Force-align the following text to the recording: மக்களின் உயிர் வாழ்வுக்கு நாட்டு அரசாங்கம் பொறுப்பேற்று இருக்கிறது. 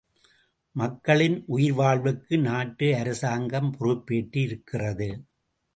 மக்களின் 0.75 1.43
உயிர் 1.47 1.73
வாழ்வுக்கு 1.73 2.39
நாட்டு 2.39 2.95
அரசாங்கம் 2.95 3.71
பொறுப்பேற்று 3.71 4.41
இருக்கிறது. 4.41 5.09